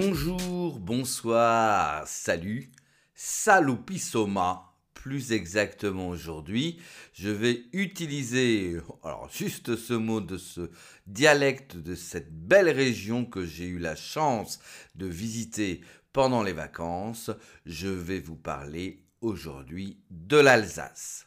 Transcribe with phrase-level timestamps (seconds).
[0.00, 2.70] Bonjour, bonsoir, salut,
[3.16, 6.80] salopissoma, plus exactement aujourd'hui.
[7.14, 10.70] Je vais utiliser, alors juste ce mot de ce
[11.08, 14.60] dialecte de cette belle région que j'ai eu la chance
[14.94, 15.80] de visiter
[16.12, 17.32] pendant les vacances.
[17.66, 21.26] Je vais vous parler aujourd'hui de l'Alsace.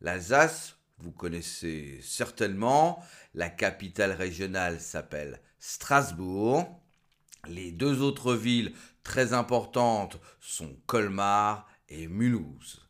[0.00, 3.00] L'Alsace, vous connaissez certainement,
[3.34, 6.82] la capitale régionale s'appelle Strasbourg.
[7.46, 12.88] Les deux autres villes très importantes sont Colmar et Mulhouse.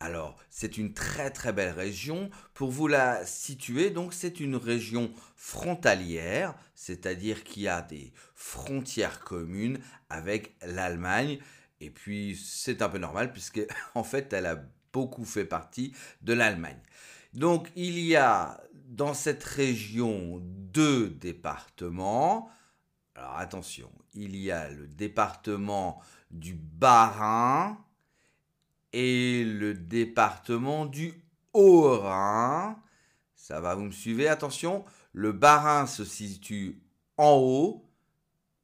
[0.00, 2.28] Alors, c'est une très très belle région.
[2.52, 9.20] Pour vous la situer, donc c'est une région frontalière, c'est-à-dire qu'il y a des frontières
[9.20, 9.78] communes
[10.10, 11.38] avec l'Allemagne.
[11.80, 13.62] Et puis, c'est un peu normal puisque
[13.94, 16.80] en fait, elle a beaucoup fait partie de l'Allemagne.
[17.32, 22.50] Donc, il y a dans cette région deux départements.
[23.16, 27.78] Alors attention, il y a le département du Bas-Rhin
[28.92, 31.14] et le département du
[31.52, 32.76] Haut-Rhin.
[33.34, 34.26] Ça va, vous me suivez?
[34.26, 36.82] Attention, le Bas-Rhin se situe
[37.16, 37.88] en haut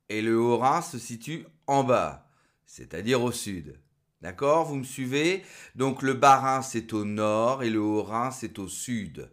[0.09, 2.28] et le Haut-Rhin se situe en bas,
[2.67, 3.81] c'est-à-dire au sud.
[4.21, 4.65] D'accord?
[4.65, 5.45] Vous me suivez?
[5.77, 9.31] Donc le Bas-Rhin c'est au nord et le Haut-Rhin c'est au sud.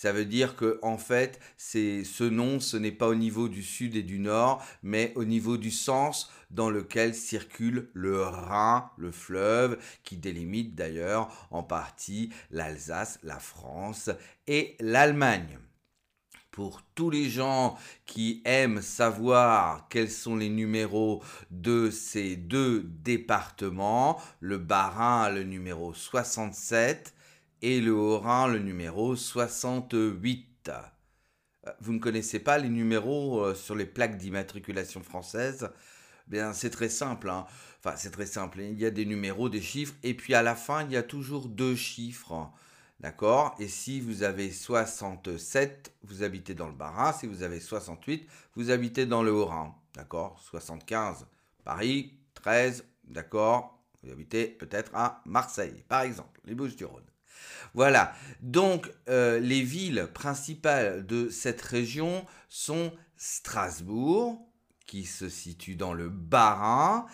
[0.00, 3.64] Ça veut dire que en fait, c'est ce nom, ce n'est pas au niveau du
[3.64, 9.10] sud et du nord, mais au niveau du sens dans lequel circule le Rhin, le
[9.10, 14.08] fleuve, qui délimite d'ailleurs en partie l'Alsace, la France
[14.46, 15.58] et l'Allemagne.
[16.52, 17.76] Pour tous les gens
[18.06, 25.92] qui aiment savoir quels sont les numéros de ces deux départements, le Bas-Rhin le numéro
[25.92, 27.16] 67
[27.62, 30.70] et le Haut-Rhin le numéro 68.
[30.70, 35.70] Euh, vous ne connaissez pas les numéros euh, sur les plaques d'immatriculation française?
[36.26, 37.30] Bien, c'est très simple.
[37.30, 37.46] Hein.
[37.78, 38.60] Enfin, c'est très simple.
[38.60, 41.02] Il y a des numéros, des chiffres, et puis à la fin, il y a
[41.02, 42.50] toujours deux chiffres.
[43.00, 43.54] D'accord?
[43.60, 47.12] Et si vous avez 67, vous habitez dans le Bas-Rhin.
[47.12, 49.74] Si vous avez 68, vous habitez dans le Haut-Rhin.
[49.94, 50.40] D'accord?
[50.40, 51.26] 75,
[51.64, 52.14] Paris.
[52.34, 53.82] 13, d'accord?
[54.02, 57.07] Vous habitez peut-être à Marseille, par exemple, les Bouches-du-Rhône.
[57.74, 58.14] Voilà.
[58.40, 64.44] Donc, euh, les villes principales de cette région sont Strasbourg,
[64.86, 67.06] qui se situe dans le Bas-Rhin,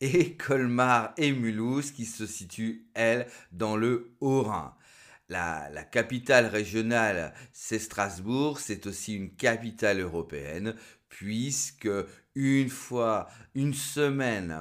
[0.00, 4.74] et Colmar et Mulhouse, qui se situent, elles, dans le Haut-Rhin.
[5.28, 10.74] La, la, capitale régionale, c'est Strasbourg, c'est aussi une capitale européenne,
[11.08, 11.88] puisque
[12.34, 14.58] une fois, une semaine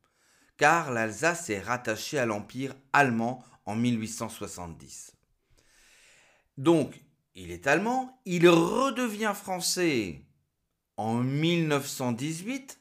[0.56, 5.10] car l'Alsace est rattachée à l'Empire allemand en 1870.
[6.56, 7.02] Donc,
[7.34, 10.22] il est allemand, il redevient français
[10.96, 12.80] en 1918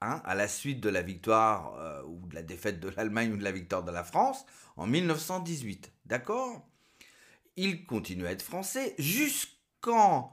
[0.00, 3.36] Hein, à la suite de la victoire euh, ou de la défaite de l'Allemagne ou
[3.36, 4.46] de la victoire de la France
[4.76, 5.92] en 1918.
[6.06, 6.64] D'accord?
[7.56, 10.32] Il continue à être français jusqu'en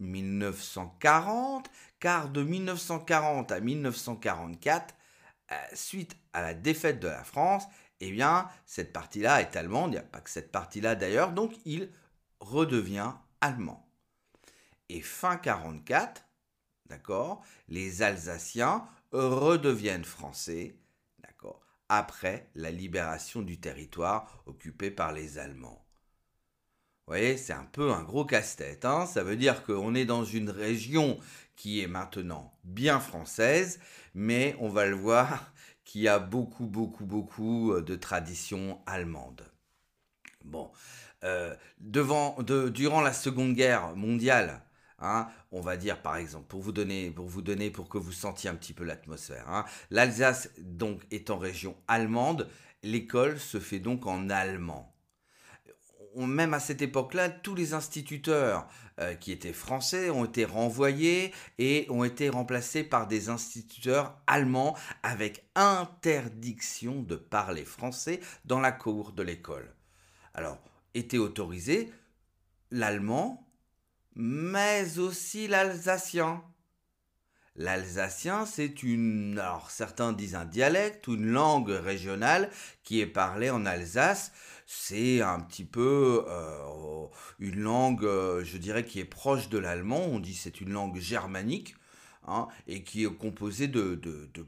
[0.00, 1.70] 1940,
[2.00, 4.94] car de 1940 à 1944,
[5.52, 7.64] euh, suite à la défaite de la France,
[8.00, 11.52] eh bien, cette partie-là est allemande, il n'y a pas que cette partie-là d'ailleurs, donc
[11.64, 11.92] il
[12.40, 13.88] redevient allemand.
[14.88, 16.24] Et fin 44,
[16.86, 20.76] d'accord, les Alsaciens redeviennent français,
[21.22, 25.86] d'accord, après la libération du territoire occupé par les Allemands.
[27.06, 28.84] Vous voyez, c'est un peu un gros casse-tête.
[28.84, 31.20] Hein Ça veut dire qu'on est dans une région
[31.54, 33.78] qui est maintenant bien française,
[34.14, 35.52] mais on va le voir,
[35.84, 39.48] qui a beaucoup, beaucoup, beaucoup euh, de traditions allemandes.
[40.44, 40.72] Bon,
[41.22, 44.62] euh, durant la Seconde Guerre mondiale,
[44.98, 48.12] hein, on va dire par exemple, pour vous donner, pour vous donner, pour que vous
[48.12, 52.48] sentiez un petit peu l'atmosphère, hein, l'Alsace donc étant région allemande,
[52.82, 54.92] l'école se fait donc en allemand.
[56.16, 58.68] Même à cette époque-là, tous les instituteurs
[59.00, 64.74] euh, qui étaient français ont été renvoyés et ont été remplacés par des instituteurs allemands
[65.02, 69.74] avec interdiction de parler français dans la cour de l'école.
[70.32, 70.58] Alors,
[70.94, 71.92] était autorisé
[72.70, 73.45] l'allemand,
[74.16, 76.42] mais aussi l'alsacien.
[77.54, 82.50] L'alsacien, c'est une, alors certains disent un dialecte ou une langue régionale
[82.82, 84.32] qui est parlée en Alsace.
[84.66, 87.06] C'est un petit peu euh,
[87.38, 90.00] une langue, euh, je dirais, qui est proche de l'allemand.
[90.00, 91.76] On dit c'est une langue germanique.
[92.28, 94.00] Hein, et qui est composée de,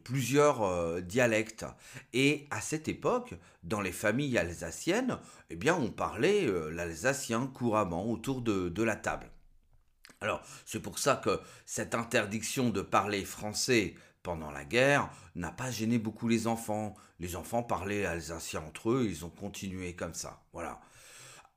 [0.02, 1.64] plusieurs euh, dialectes.
[2.12, 5.16] Et à cette époque, dans les familles alsaciennes,
[5.48, 9.30] eh bien, on parlait l'alsacien couramment autour de la table.
[10.20, 15.70] Alors, c'est pour ça que cette interdiction de parler français pendant la guerre n'a pas
[15.70, 16.96] gêné beaucoup les enfants.
[17.20, 20.42] Les enfants parlaient alsacien entre eux, ils ont continué comme ça.
[20.52, 20.80] Voilà.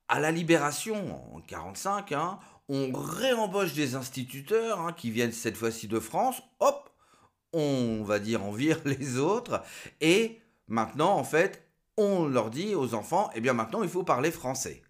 [0.08, 5.88] À la libération, en 1945, hein, on réembauche des instituteurs hein, qui viennent cette fois-ci
[5.88, 6.42] de France.
[6.60, 6.90] Hop,
[7.54, 9.64] on va dire on vire les autres.
[10.02, 11.68] Et maintenant, en fait,
[11.98, 14.84] on leur dit aux enfants, eh bien maintenant, il faut parler français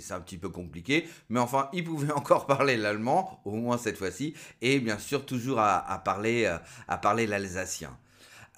[0.00, 3.98] c'est un petit peu compliqué, mais enfin, il pouvait encore parler l'allemand, au moins cette
[3.98, 6.58] fois-ci, et bien sûr toujours à, parler, euh,
[6.88, 7.96] à parler l'alsacien.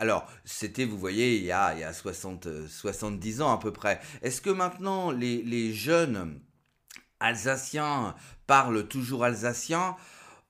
[0.01, 3.73] Alors, c'était, vous voyez, il y a, il y a 60, 70 ans à peu
[3.73, 4.01] près.
[4.23, 6.41] Est-ce que maintenant les, les jeunes
[7.19, 8.15] alsaciens
[8.47, 9.97] parlent toujours alsacien?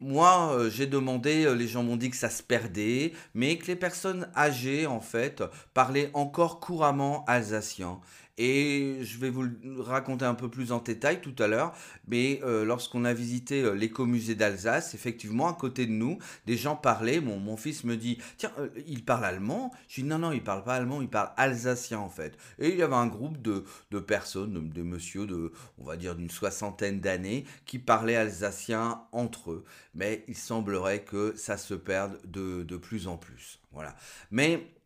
[0.00, 3.66] Moi, euh, j'ai demandé, euh, les gens m'ont dit que ça se perdait, mais que
[3.66, 5.43] les personnes âgées, en fait,
[5.75, 8.00] parlaient encore couramment alsacien.
[8.38, 11.75] Et je vais vous le raconter un peu plus en détail tout à l'heure.
[12.06, 16.76] Mais euh, lorsqu'on a visité euh, l'écomusée d'Alsace, effectivement, à côté de nous, des gens
[16.76, 17.20] parlaient.
[17.20, 19.73] Mon, mon fils me dit Tiens, euh, il parle allemand?
[19.88, 22.38] Je dis Non, non, il parle pas allemand, il parle alsacien en fait.
[22.58, 26.14] Et il y avait un groupe de, de personnes, de, de de, on va dire,
[26.14, 29.64] d'une soixantaine d'années, qui parlaient alsacien entre eux.
[29.94, 33.61] Mais il semblerait que ça se perde de, de plus en plus.
[33.73, 33.96] Voilà.
[34.31, 34.78] Mais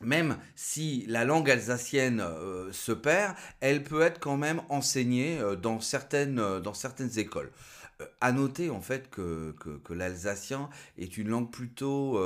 [0.00, 5.56] même si la langue alsacienne euh, se perd, elle peut être quand même enseignée euh,
[5.56, 7.52] dans, certaines, euh, dans certaines écoles.
[8.22, 9.54] à noter en fait que,
[9.84, 12.18] que, l'alsacien est une langue plutôt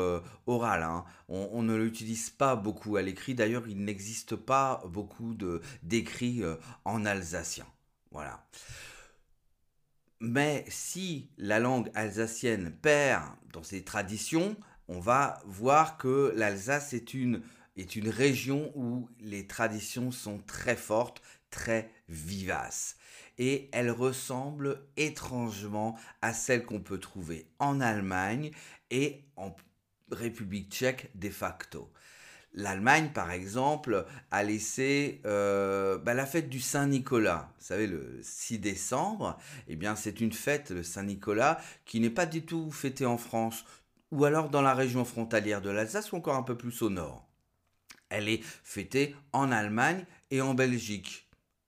[0.46, 0.84] orale.
[0.84, 1.04] Hein.
[1.28, 3.34] On, ne l'utilise pas beaucoup à l'écrit.
[3.34, 5.36] D'ailleurs, il n'existe pas beaucoup
[5.82, 6.44] d'écrits
[6.84, 7.66] en alsacien.
[8.12, 8.46] Voilà.
[10.20, 14.56] Mais si la langue alsacienne perd dans ses traditions,
[14.88, 17.42] on va voir que l'Alsace est une
[17.76, 22.96] est une région où les traditions sont très fortes, très vivaces.
[23.38, 28.52] Et elles ressemblent étrangement à celles qu'on peut trouver en Allemagne
[28.90, 29.54] et en
[30.10, 31.90] République tchèque de facto.
[32.56, 37.52] L'Allemagne, par exemple, a laissé euh, bah, la fête du Saint-Nicolas.
[37.58, 42.26] Vous savez, le 6 décembre, eh bien, c'est une fête, le Saint-Nicolas, qui n'est pas
[42.26, 43.64] du tout fêtée en France,
[44.12, 47.26] ou alors dans la région frontalière de l'Alsace, ou encore un peu plus au nord.
[48.14, 51.24] Elle est fêtée en Allemagne et en Belgique.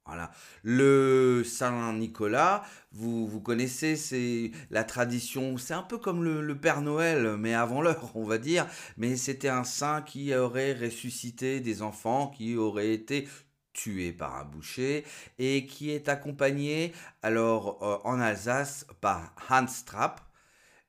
[0.07, 0.31] Voilà.
[0.63, 2.63] Le Saint-Nicolas,
[2.93, 7.83] vous, vous connaissez, c'est la tradition, c'est un peu comme le, Père Noël, mais avant
[7.83, 8.69] l'heure, on va dire.
[8.97, 13.29] Mais c'était un saint qui aurait ressuscité des enfants qui auraient été
[13.73, 15.05] tués par un boucher
[15.39, 20.26] et qui est accompagné alors euh, en Alsace par Hans Trapp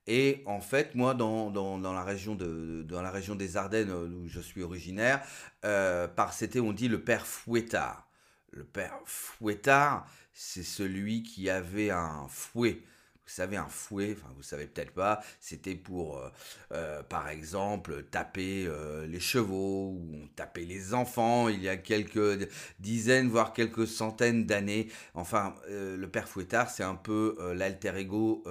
[0.08, 5.22] et en fait, moi, dans, la région des Ardennes, euh, où je suis originaire,
[5.66, 8.08] euh, par c'était, on dit le père Fouettard.
[8.52, 12.82] Le père Fouettard, c'est celui qui avait un fouet
[13.28, 16.30] vous savez, un fouet, enfin vous savez peut-être pas, c'était pour, euh,
[16.72, 22.48] euh, par exemple, taper euh, les chevaux ou taper les enfants il y a quelques
[22.80, 24.88] dizaines, voire quelques centaines d'années.
[25.14, 28.44] Enfin, le père Fouettard, c'est un peu l'alter ego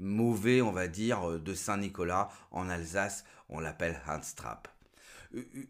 [0.00, 2.30] mauvais, on va dire, de Saint-Nicolas.
[2.50, 4.68] En Alsace, on l'appelle Hans Trapp.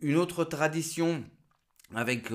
[0.02, 1.24] Une autre tradition
[1.94, 2.28] avec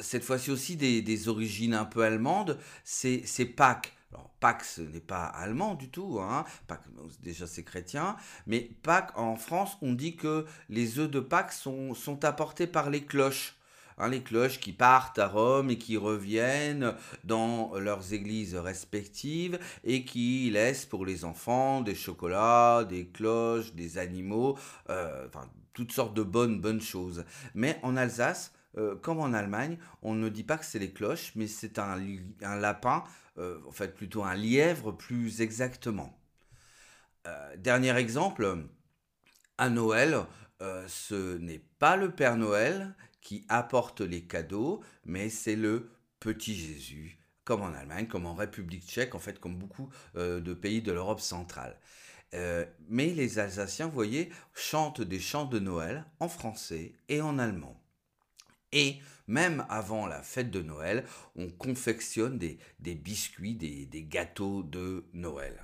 [0.00, 3.94] cette fois-ci aussi des, origines un peu allemandes, c'est Pâques.
[4.12, 6.44] Alors, Pâques, ce n'est pas allemand du tout, hein.
[6.66, 6.84] Pâques,
[7.22, 8.16] déjà c'est chrétien,
[8.46, 12.90] mais Pâques, en France, on dit que les œufs de Pâques sont, sont apportés par
[12.90, 13.56] les cloches.
[13.98, 20.04] Hein, les cloches qui partent à Rome et qui reviennent dans leurs églises respectives et
[20.04, 26.14] qui laissent pour les enfants des chocolats, des cloches, des animaux, euh, enfin toutes sortes
[26.14, 27.24] de bonnes bonnes choses.
[27.54, 31.32] Mais en Alsace, euh, comme en Allemagne, on ne dit pas que c'est les cloches,
[31.34, 31.96] mais c'est un,
[32.40, 33.04] lapin,
[33.38, 36.18] euh, en fait plutôt un lièvre plus exactement.
[37.56, 38.58] dernier exemple,
[39.58, 40.24] à Noël,
[40.88, 47.18] ce n'est pas le Père Noël qui apporte les cadeaux, mais c'est le petit Jésus,
[47.44, 50.92] comme en Allemagne, comme en République tchèque, en fait, comme beaucoup euh, de pays de
[50.92, 51.78] l'Europe centrale.
[52.34, 57.38] Euh, mais les Alsaciens, vous voyez, chantent des chants de Noël en français et en
[57.38, 57.81] allemand.
[58.72, 61.04] Et même avant la fête de Noël,
[61.36, 62.58] on confectionne des,
[62.94, 65.62] biscuits, des, gâteaux de Noël.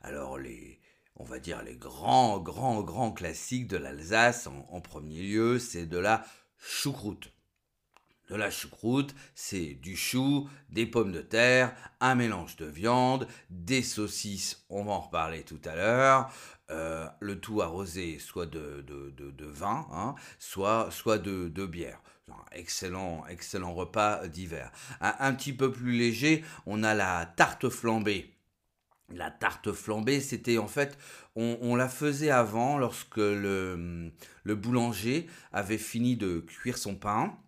[0.00, 0.80] Alors les,
[1.16, 5.98] on va dire, les grands, grands, grands classiques de l'Alsace, en, premier lieu, c'est de
[5.98, 6.24] la
[6.56, 7.32] choucroute.
[8.28, 13.82] De la choucroute, c'est du chou, des pommes de terre, un mélange de viande, des
[13.82, 16.32] saucisses, on va en reparler tout à l'heure,
[16.70, 18.84] euh, le tout arrosé soit de,
[19.40, 22.00] vin, hein, soit, soit de, bière.
[22.52, 24.70] excellent, excellent repas d'hiver.
[25.00, 28.34] un, petit peu plus léger, on a la tarte flambée
[29.10, 30.98] la tarte flambée, c'était en fait,
[31.34, 37.38] on, la faisait avant lorsque le, le boulanger avait fini de cuire son pain.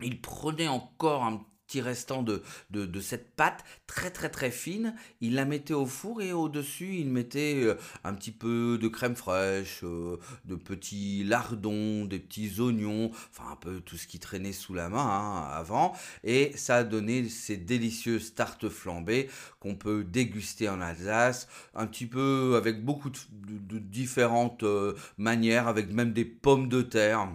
[0.00, 1.44] Il prenait encore un
[1.80, 4.94] restant de, de, cette pâte très très très fine.
[5.20, 9.16] Il la mettait au four et au-dessus, il mettait euh, un petit peu de crème
[9.16, 14.52] fraîche, euh, de petits lardons, des petits oignons, enfin un peu tout ce qui traînait
[14.52, 15.94] sous la main hein, avant.
[16.22, 19.28] Et ça a donné ces délicieuses tartes flambées
[19.60, 25.92] qu'on peut déguster en Alsace, un petit peu avec beaucoup de, différentes euh, manières, avec
[25.92, 27.28] même des pommes de terre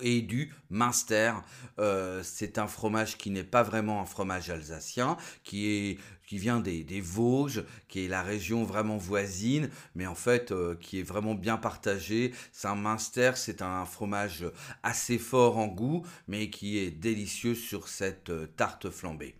[0.00, 1.32] et du Minster.
[1.78, 6.60] Euh, c'est un fromage qui n'est pas vraiment un fromage alsacien, qui, est, qui vient
[6.60, 11.34] des, Vosges, qui est la région vraiment voisine, mais en fait euh, qui est vraiment
[11.34, 12.32] bien partagé.
[12.52, 14.44] C'est un Minster, c'est un fromage
[14.82, 19.36] assez fort en goût, mais qui est délicieux sur cette euh, tarte flambée.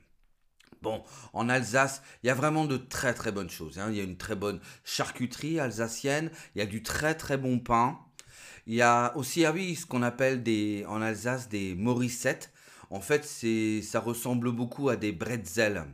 [0.83, 3.79] Bon, en Alsace, il y a vraiment de très très bonnes choses.
[3.79, 3.89] Hein.
[3.91, 7.59] Il y a une très bonne charcuterie alsacienne, il y a du très très bon
[7.59, 7.99] pain.
[8.67, 12.53] Il y a aussi, ah oui, ce qu'on appelle des, en Alsace des morissettes.
[12.91, 15.85] En fait, c'est, ça ressemble beaucoup à des bretzels.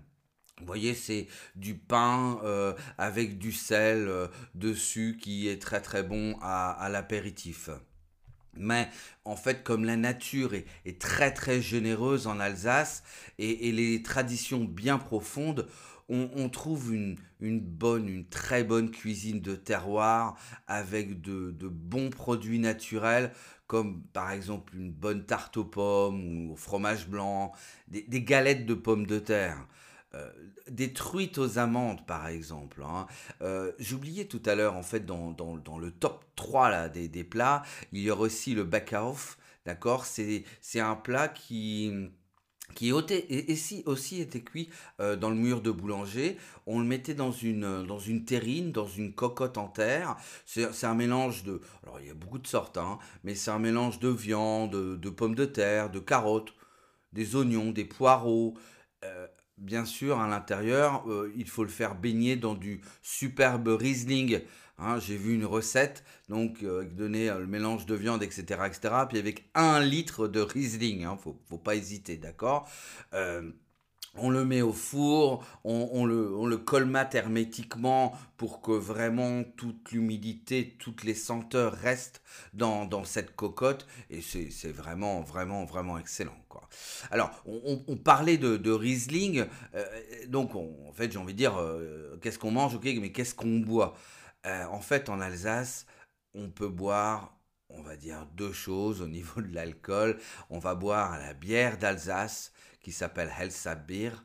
[0.59, 6.03] Vous voyez, c'est du pain euh, avec du sel euh, dessus qui est très très
[6.03, 7.69] bon à, l'apéritif.
[8.55, 8.89] Mais
[9.25, 13.03] en fait, comme la nature est, très très généreuse en Alsace
[13.39, 15.67] et, et les traditions bien profondes,
[16.13, 23.33] on, trouve une, bonne, une très bonne cuisine de terroir avec de, bons produits naturels
[23.67, 27.53] comme par exemple une bonne tarte aux pommes ou au fromage blanc,
[27.89, 29.67] des, galettes de pommes de terre.
[30.15, 30.31] Euh,
[30.69, 32.83] des truites aux amandes, par exemple.
[32.87, 33.07] Hein.
[33.41, 35.35] Euh, j'oubliais tout à l'heure, en fait, dans,
[35.81, 39.39] le top 3 là, des, des, plats, il y aura aussi le backauf.
[39.65, 40.05] D'accord?
[40.05, 42.11] C'est un plat qui,
[42.75, 44.69] qui aussi, aussi était cuit
[45.01, 46.37] euh, dans le mur de boulanger.
[46.67, 50.17] On le mettait dans une, dans une terrine, dans une cocotte en terre.
[50.47, 51.61] C'est un mélange de...
[51.83, 55.11] Alors il y a beaucoup de sortes, hein, mais c'est un mélange de viande, de,
[55.11, 56.55] pommes de terre, de carottes,
[57.13, 58.55] des oignons, des poireaux.
[59.05, 59.27] Euh,
[59.63, 64.41] bien sûr, à l'intérieur, euh, il faut le faire baigner dans du superbe Riesling.
[64.79, 68.95] Hein, j'ai vu une recette, donc euh, donner euh, le mélange de viande, etc., etc.,
[69.09, 72.69] puis avec un litre de Riesling, hein, faut, faut pas hésiter, d'accord
[74.17, 79.93] on le met au four, on, le, on, le, colmate hermétiquement pour que vraiment toute
[79.93, 82.21] l'humidité, toutes les senteurs restent
[82.53, 83.87] dans, dans cette cocotte.
[84.11, 86.37] Et c'est vraiment, vraiment, vraiment excellent.
[86.49, 86.69] Quoi.
[87.11, 89.47] Alors, on, parlait de, de Riesling.
[90.29, 91.55] donc, en fait, j'ai envie de dire,
[92.21, 93.95] qu'est-ce qu'on mange, ok, mais qu'est-ce qu'on boit?
[94.47, 95.87] Euh, en fait, en Alsace,
[96.35, 97.39] on peut boire,
[97.69, 100.19] on va dire, deux choses au niveau de l'alcool.
[100.51, 102.53] On va boire la bière d'Alsace,
[102.83, 104.25] qui s'appelle Helsabir,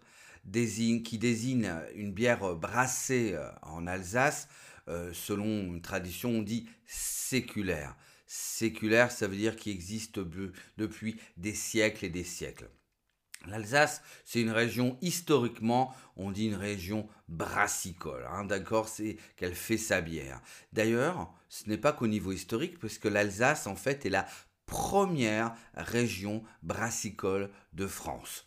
[0.51, 4.47] qui désigne une bière brassée euh, en Alsace,
[4.87, 7.95] euh, selon une tradition, on dit séculaire.
[8.25, 10.19] Séculaire, ça veut dire qu'il existe
[10.77, 12.69] depuis des siècles et des siècles.
[13.45, 19.77] L'Alsace, c'est une région historiquement, on dit une région brassicole, hein, d'accord C'est qu'elle fait
[19.77, 20.41] sa bière.
[20.73, 24.25] D'ailleurs, ce n'est pas qu'au niveau historique, puisque l'Alsace, en fait, est la
[24.65, 28.46] première région brassicole de France.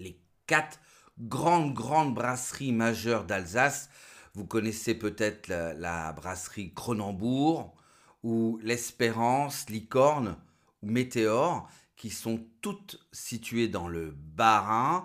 [0.00, 0.80] Les quatre
[1.18, 3.90] grandes, grandes brasseries majeures d'Alsace,
[4.34, 7.74] vous connaissez peut-être la, brasserie Cronenbourg,
[8.22, 10.38] ou l'Espérance, Licorne,
[10.82, 15.04] ou Météor, qui sont toutes situées dans le Bas-Rhin.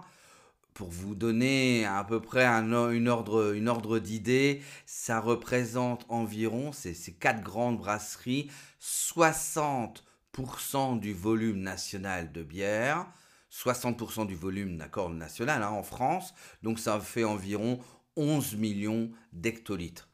[0.74, 6.72] Pour vous donner à peu près un, une ordre, une ordre d'idée, ça représente environ,
[6.72, 8.50] ces, ces quatre grandes brasseries,
[8.82, 13.08] 60% du volume national de bière,
[13.56, 17.80] 60% du volume d'accord national hein, en France, donc ça fait environ
[18.18, 20.10] 11 millions d'hectolitres.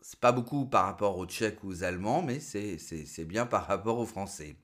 [0.00, 3.98] C'est pas beaucoup par rapport aux Tchèques ou aux Allemands, mais c'est bien par rapport
[3.98, 4.56] aux Français.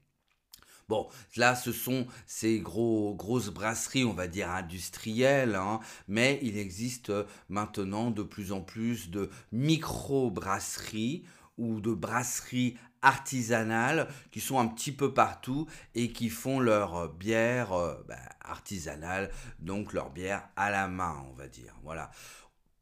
[0.89, 5.79] Bon, là, ce sont ces gros, grosses brasseries, on va dire industrielles, hein,
[6.09, 7.13] mais il existe
[7.49, 11.25] maintenant de plus en plus de micro-brasseries
[11.61, 17.73] ou de brasseries artisanales qui sont un petit peu partout et qui font leur bière
[17.73, 21.75] euh, bah, artisanale, donc leur bière à la main, on va dire.
[21.83, 22.11] Voilà.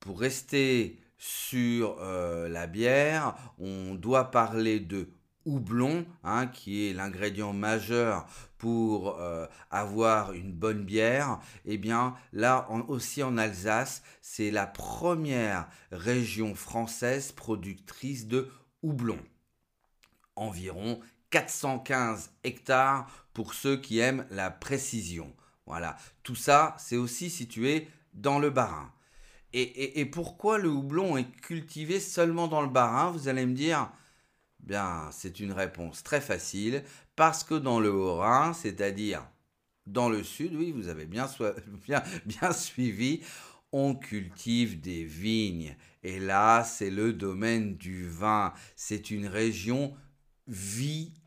[0.01, 5.11] Pour rester sur euh, la bière, on doit parler de
[5.45, 8.27] houblon, hein, qui est l'ingrédient majeur
[8.59, 15.69] pour euh, avoir une bonne bière, eh bien là aussi en Alsace, c'est la première
[15.91, 18.51] région française productrice de
[18.83, 19.19] houblon.
[20.37, 25.35] Environ 415 hectares pour ceux qui aiment la précision.
[25.67, 28.93] Voilà, tout ça, c'est aussi situé dans le Bas-Rhin.
[29.55, 33.91] Et, pourquoi le houblon est cultivé seulement dans le Bas-Rhin Vous allez me dire,
[34.61, 36.85] Bien, c'est une réponse très facile,
[37.17, 39.27] parce que dans le Haut-Rhin, c'est-à-dire
[39.87, 41.27] dans le sud, oui, vous avez bien,
[42.27, 43.23] bien suivi,
[43.73, 45.75] on cultive des vignes.
[46.03, 48.55] Et là, c'est le domaine du vin.
[48.77, 49.95] C'est une région
[50.47, 51.19] viticole.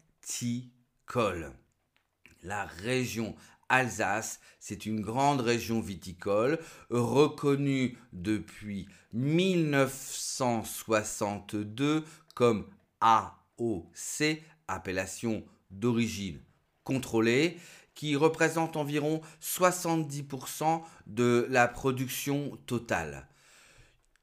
[2.44, 3.36] La région
[3.70, 12.04] Alsace, c'est une grande région viticole reconnue depuis 1962
[12.36, 12.68] comme
[13.00, 16.42] AOC, appellation d'origine
[16.84, 17.58] contrôlée,
[17.94, 23.28] qui représente environ 70% de la production totale.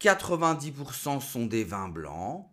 [0.00, 2.46] 90% sont des vins blancs.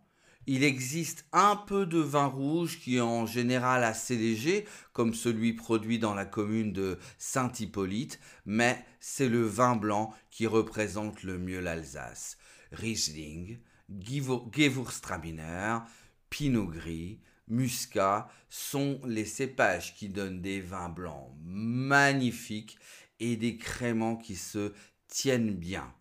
[0.47, 5.53] Il existe un peu de vin rouge qui est en général assez léger, comme celui
[5.53, 11.59] produit dans la commune de Saint-Hippolyte, mais c'est le vin blanc qui représente le mieux
[11.59, 12.37] l'Alsace.
[12.71, 15.79] Riesling, Gewürztraminer,
[16.29, 22.77] Pinot Gris, Muscat sont les cépages qui donnent des vins blancs magnifiques
[23.19, 24.73] et des créments qui se
[25.07, 25.93] tiennent bien.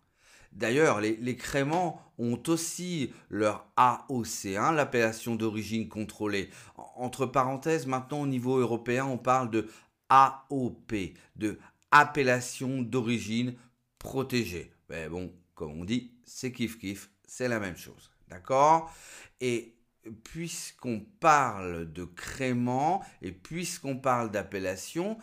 [0.55, 6.49] D'ailleurs, les, créments ont aussi leur AOC, l'appellation d'origine contrôlée.
[6.95, 9.67] Entre parenthèses, maintenant au niveau européen, on parle de
[10.09, 10.93] AOP,
[11.35, 11.59] de
[11.91, 13.55] appellation d'origine
[13.99, 14.71] protégée.
[14.89, 18.11] Mais bon, comme on dit, c'est kiff kiff, c'est la même chose.
[18.29, 18.93] D'accord?
[19.41, 19.75] Et
[20.23, 25.17] puisqu'on parle de crément et puisqu'on parle d'appellation,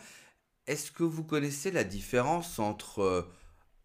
[0.67, 3.21] est-ce que vous connaissez la différence entre euh,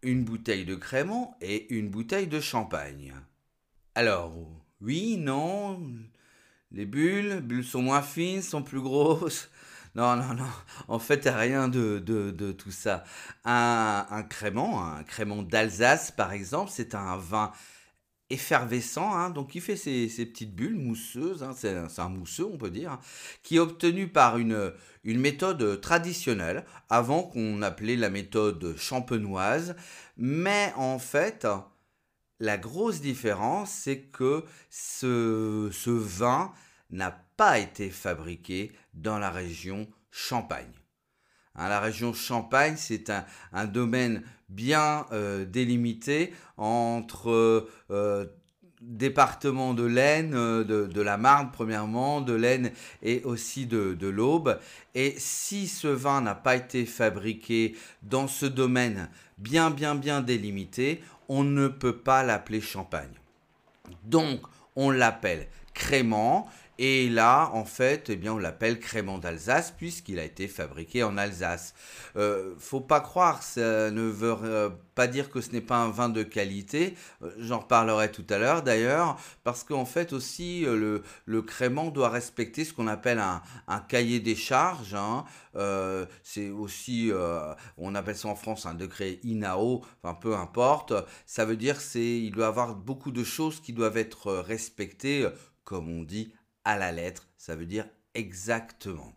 [0.01, 3.13] une bouteille de crément et une bouteille de champagne
[3.95, 4.33] Alors,
[4.81, 5.81] oui, non,
[6.71, 9.49] les bulles, bulles sont moins fines, sont plus grosses.
[9.95, 10.45] Non, non, non,
[10.87, 13.03] en fait, rien de, de, tout ça.
[13.43, 17.51] Un, un un crément d'Alsace, par exemple, c'est un vin
[18.29, 22.69] effervescent, hein, donc il fait ces, petites bulles mousseuses, hein, c'est un mousseux on peut
[22.69, 22.99] dire,
[23.43, 29.75] qui est obtenu par une, méthode traditionnelle, avant qu'on appelait la méthode champenoise,
[30.17, 31.47] mais en fait,
[32.39, 36.53] la grosse différence, c'est que ce vin
[36.91, 40.78] n'a pas été fabriqué dans la région Champagne.
[41.55, 43.11] Hein, la région Champagne, c'est
[43.53, 48.25] un, domaine bien euh, délimité entre euh,
[48.81, 54.59] département de l'Aisne, euh, de, la Marne premièrement, de l'Aisne et aussi de, de l'Aube.
[54.95, 61.01] Et si ce vin n'a pas été fabriqué dans ce domaine bien bien bien délimité,
[61.27, 63.13] on ne peut pas l'appeler Champagne.
[64.03, 64.41] Donc
[64.75, 66.49] on l'appelle crément.
[66.81, 71.17] Et là, en fait, eh bien, on l'appelle crément d'Alsace puisqu'il a été fabriqué en
[71.17, 71.73] Alsace.
[72.15, 75.89] Euh, faut pas croire, ça ne veut euh, pas dire que ce n'est pas un
[75.89, 76.95] vin de qualité.
[77.21, 81.89] Euh, j'en reparlerai tout à l'heure d'ailleurs, parce qu'en fait aussi, euh, le, le crément
[81.89, 83.41] doit respecter ce qu'on appelle un,
[83.89, 84.95] cahier des charges.
[84.95, 85.25] Hein.
[86.23, 87.11] C'est aussi,
[87.77, 90.93] on appelle ça en France un degré INAO, enfin peu importe.
[91.25, 95.27] Ça veut dire c'est, il doit avoir beaucoup de choses qui doivent être respectées,
[95.65, 96.31] comme on dit
[96.77, 99.13] la lettre, ça veut dire exactement.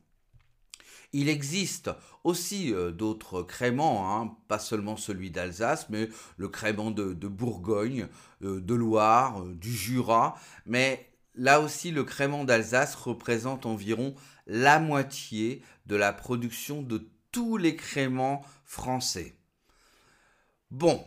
[1.12, 1.91] Il existe
[2.25, 8.09] aussi euh, d'autres créments, hein, pas seulement celui d'Alsace, mais le crément de, de Bourgogne,
[8.43, 10.37] euh, de Loire, euh, du Jura.
[10.65, 14.15] Mais là aussi, le crément d'Alsace représente environ
[14.47, 19.35] la moitié de la production de tous les créments français.
[20.71, 21.05] Bon,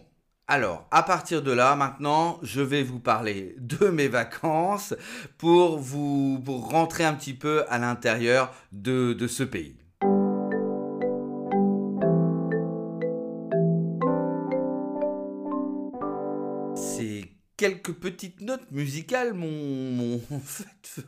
[0.47, 4.93] alors, à partir de là, maintenant, je vais vous parler de mes vacances
[5.37, 9.84] pour vous pour rentrer un petit peu à l'intérieur de, de ce pays.
[17.65, 21.03] Quelques petites notes musicales m'ont en fait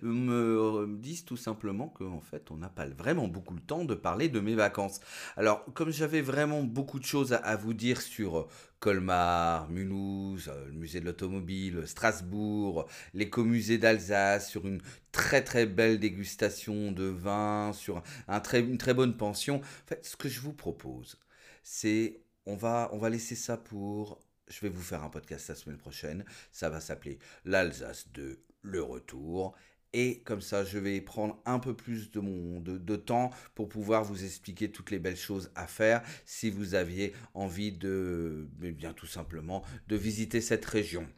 [0.00, 3.84] me, me, disent tout simplement que en fait on n'a pas vraiment beaucoup le temps
[3.84, 5.00] de parler de mes vacances.
[5.36, 8.48] Alors comme j'avais vraiment beaucoup de choses à, vous dire sur
[8.80, 14.80] Colmar, Mulhouse, le musée de l'automobile, Strasbourg, l'écomusée d'Alsace, sur une
[15.12, 19.56] très très belle dégustation de vin, sur un très, une très bonne pension.
[19.56, 21.18] En fait, ce que je vous propose,
[21.62, 25.54] c'est on va, on va laisser ça pour je vais vous faire un podcast la
[25.54, 26.24] semaine prochaine.
[26.52, 29.54] Ça va s'appeler l'Alsace de Le Retour.
[29.94, 34.04] Et comme ça, je vais prendre un peu plus de, mon, de, temps pour pouvoir
[34.04, 38.92] vous expliquer toutes les belles choses à faire si vous aviez envie de, mais bien
[38.92, 41.08] tout simplement, de visiter cette région.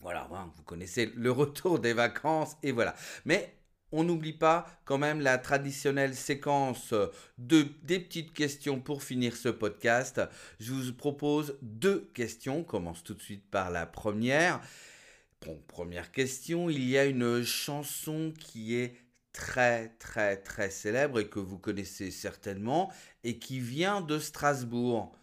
[0.00, 2.94] Voilà, hein, vous connaissez le retour des vacances et voilà.
[3.24, 3.52] Mais
[3.92, 6.94] on n'oublie pas quand même la traditionnelle séquence
[7.38, 10.20] de des petites questions pour finir ce podcast.
[10.58, 12.58] Je vous propose deux questions.
[12.58, 14.60] On commence tout de suite par la première.
[15.44, 18.94] Bon, première question, il y a une chanson qui est
[19.32, 22.92] très très très célèbre et que vous connaissez certainement
[23.24, 25.16] et qui vient de Strasbourg.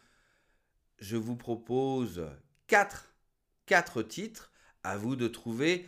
[0.99, 2.25] Je vous propose
[2.67, 3.13] quatre,
[3.65, 4.51] quatre titres.
[4.83, 5.85] À vous de trouver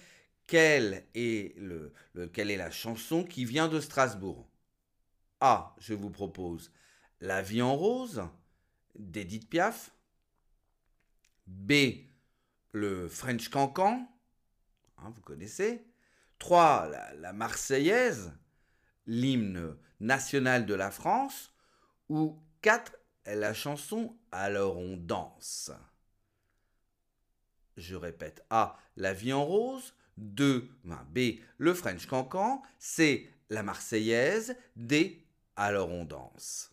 [0.49, 1.53] quelle est,
[2.57, 4.49] la chanson qui vient de Strasbourg?
[5.41, 5.75] A.
[5.77, 6.73] Je vous propose
[7.21, 8.23] La vie en rose
[8.95, 9.91] d'Edith Piaf.
[11.45, 11.73] B.
[12.71, 14.09] Le French Cancan.
[14.97, 15.85] Hein, vous connaissez.
[16.39, 16.89] 3.
[16.89, 18.33] La, la Marseillaise,
[19.05, 21.53] l'hymne national de la France.
[22.09, 22.95] Ou 4.
[23.27, 25.69] La chanson Alors on danse.
[27.77, 28.43] Je répète.
[28.49, 28.79] A.
[28.97, 29.93] La vie en rose.
[30.19, 30.69] 2,
[31.13, 31.19] B,
[31.57, 36.71] le French Cancan, C, la Marseillaise, D, alors on danse.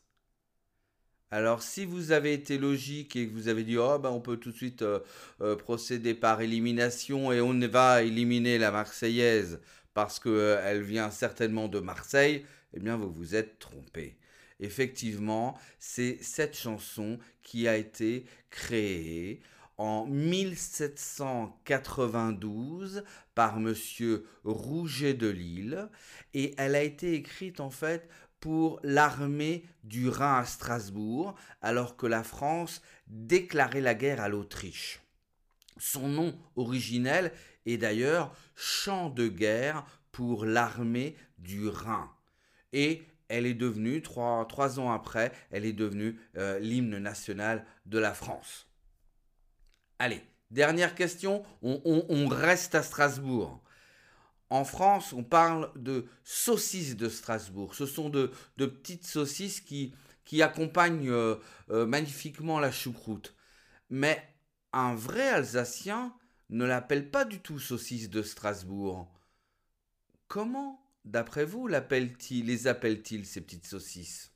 [1.31, 4.37] Alors si vous avez été logique et que vous avez dit oh ben on peut
[4.37, 5.01] tout de suite euh,
[5.41, 9.61] euh, procéder par élimination et on va éliminer la Marseillaise
[9.93, 14.19] parce qu'elle euh, vient certainement de Marseille, eh bien vous vous êtes trompé.
[14.61, 19.41] Effectivement, c'est cette chanson qui a été créée
[19.79, 25.89] en 1792 par monsieur Rouget de Lille
[26.35, 28.09] et elle a été écrite en fait
[28.41, 35.01] pour l'armée du Rhin à Strasbourg alors que la France déclarait la guerre à l'Autriche.
[35.79, 37.33] Son nom originel
[37.67, 42.11] est d'ailleurs Chant de guerre pour l'armée du Rhin.
[42.73, 47.99] Et elle est devenue, trois, trois ans après, elle est devenue euh, l'hymne national de
[47.99, 48.66] la France.
[49.99, 53.63] Allez, dernière question, on, reste à Strasbourg.
[54.51, 57.75] En France, on parle de saucisses de Strasbourg.
[57.75, 59.95] Ce sont de, petites saucisses qui,
[60.43, 61.37] accompagnent euh,
[61.71, 63.35] euh, magnifiquement la choucroute.
[63.89, 64.23] Mais
[64.73, 66.15] un vrai Alsacien
[66.51, 69.11] ne l'appelle pas du tout saucisse de Strasbourg.
[70.29, 71.77] Comment, d'après vous, les
[72.67, 74.33] appelle-t-il ces petites saucisses?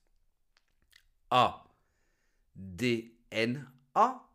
[1.30, 1.64] A.
[2.56, 4.29] D-N-A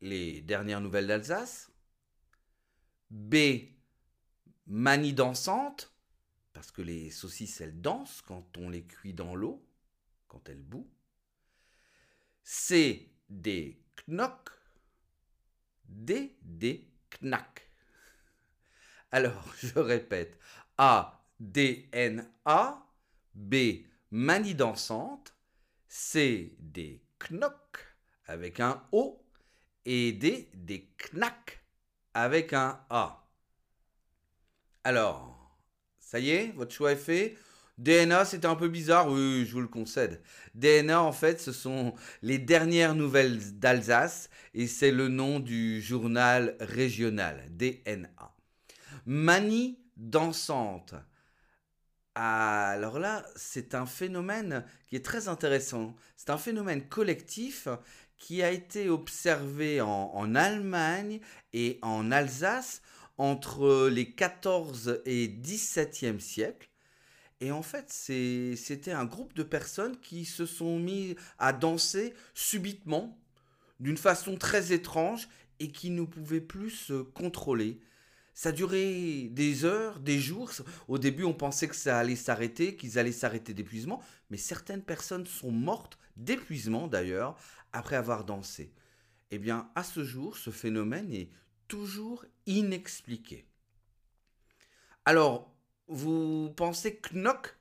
[0.00, 1.70] les dernières nouvelles d'Alsace.
[3.10, 3.36] B.
[4.66, 5.92] Manie dansante,
[6.52, 9.66] parce que les saucisses, elles dansent quand on les cuit dans l'eau,
[10.28, 10.90] quand elles bouent.
[12.42, 13.12] C.
[13.28, 14.50] Des knocks.
[15.84, 16.36] D.
[16.42, 16.88] Des
[17.20, 17.68] knacks.
[19.10, 20.38] Alors, je répète.
[20.78, 21.24] A.
[21.38, 21.88] D.
[21.92, 22.28] N.
[22.44, 22.86] A.
[23.34, 23.84] B.
[24.10, 25.34] Manie dansante.
[25.88, 26.56] C.
[26.60, 27.86] Des knocks
[28.26, 29.20] avec un O
[29.84, 31.60] et des knacks
[32.14, 33.28] avec un A.
[34.84, 35.58] Alors,
[35.98, 37.36] ça y est, votre choix est fait
[37.80, 40.20] DNA, c'était un peu bizarre, oui, je vous le concède.
[40.54, 46.56] DNA, en fait, ce sont les dernières nouvelles d'Alsace et c'est le nom du journal
[46.60, 48.10] régional, DNA.
[49.06, 50.94] Manie dansante.
[52.14, 55.96] Alors là, c'est un phénomène qui est très intéressant.
[56.18, 57.66] C'est un phénomène collectif
[58.20, 61.18] qui a été observé en, Allemagne
[61.52, 62.82] et en Alsace
[63.18, 66.70] entre les 14 et 17e siècles
[67.40, 73.18] et en fait, c'était un groupe de personnes qui se sont mis à danser subitement,
[73.80, 75.28] d'une façon très étrange,
[75.58, 77.80] et qui ne pouvaient plus se contrôler.
[78.34, 80.50] Ça durait des heures, des jours.
[80.88, 85.26] Au début, on pensait que ça allait s'arrêter, qu'ils allaient s'arrêter d'épuisement, mais certaines personnes
[85.26, 87.36] sont mortes d'épuisement d'ailleurs,
[87.72, 88.72] après avoir dansé.
[89.30, 91.30] Eh bien, à ce jour, ce phénomène est
[91.68, 93.46] toujours inexpliqué.
[95.04, 95.54] Alors,
[95.88, 97.56] vous pensez Knock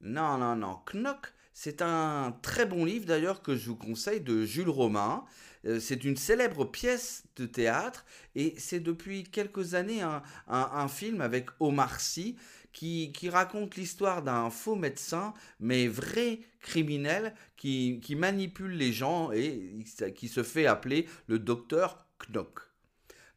[0.00, 0.80] Non, non, non.
[0.92, 5.24] Knock, c'est un très bon livre d'ailleurs que je vous conseille de Jules Romain.
[5.64, 10.02] Euh, c'est une célèbre pièce de théâtre et c'est depuis quelques années
[10.48, 12.36] un, film avec Omar Sy
[12.72, 19.84] qui, raconte l'histoire d'un faux médecin mais vrai criminel qui, qui manipule les gens et
[20.14, 22.60] qui se fait appeler le docteur Knock.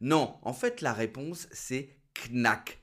[0.00, 2.80] Non, en fait la réponse c'est Knack.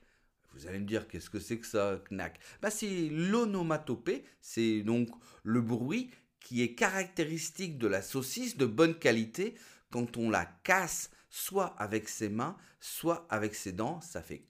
[0.55, 2.39] Vous allez me dire, qu'est-ce que c'est que ça, knack?
[2.61, 5.09] Bah, C'est l'onomatopée, c'est donc
[5.41, 9.55] le bruit qui est caractéristique de la saucisse de bonne qualité
[9.91, 14.43] quand on la casse soit avec ses mains, soit avec ses dents, ça fait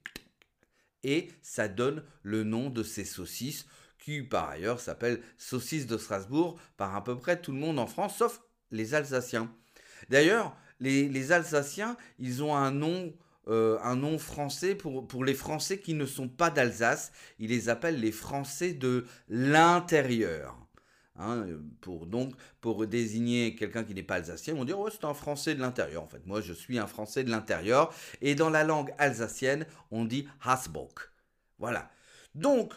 [1.04, 3.66] et ça donne le nom de ces saucisses
[3.98, 7.86] qui par ailleurs s'appellent saucisses de Strasbourg par à peu près tout le monde en
[7.86, 9.54] France sauf les Alsaciens.
[10.10, 13.14] D'ailleurs, les, Alsaciens, ils ont un nom
[13.46, 17.12] euh, un nom français pour, pour les Français qui ne sont pas d'Alsace.
[17.38, 20.63] Ils les appellent les Français de l'intérieur.
[21.16, 21.46] Hein,
[21.80, 25.54] pour donc pour désigner quelqu'un qui n'est pas alsacien, on dit oh, c'est un Français
[25.54, 26.02] de l'intérieur.
[26.02, 27.94] En fait, moi je suis un Français de l'intérieur.
[28.20, 31.10] Et dans la langue alsacienne, on dit Hasbok.
[31.58, 31.90] Voilà.
[32.34, 32.72] Donc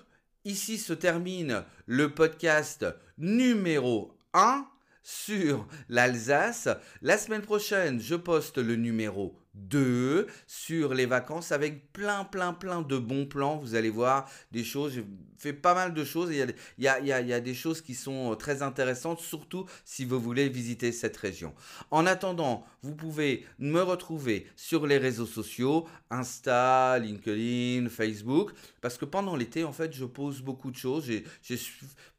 [0.45, 2.85] ici se termine le podcast
[3.17, 4.67] numéro 1
[5.01, 6.69] sur l'Alsace.
[7.01, 9.39] La semaine prochaine, je poste le numéro
[9.69, 13.57] 2 sur les vacances avec plein, plein, plein de bons plans.
[13.57, 14.93] Vous allez voir des choses.
[14.93, 15.05] J'ai
[15.37, 16.31] fait pas mal de choses.
[16.31, 20.49] Il y y y a des choses qui sont très intéressantes, surtout si vous voulez
[20.49, 21.53] visiter cette région.
[21.91, 29.05] En attendant, vous pouvez me retrouver sur les réseaux sociaux, Insta, LinkedIn, Facebook, parce que
[29.05, 31.05] pendant l'été, en fait, je pose beaucoup de choses.
[31.05, 31.59] J'ai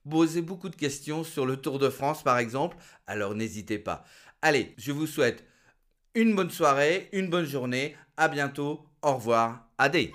[0.08, 2.76] posé beaucoup de questions sur le Tour de France, par exemple.
[3.06, 4.04] Alors n'hésitez pas.
[4.42, 5.44] Allez, je vous souhaite
[6.18, 7.96] une bonne soirée, une bonne journée.
[8.16, 8.84] À bientôt.
[9.02, 9.68] Au revoir.
[9.78, 10.12] Adé.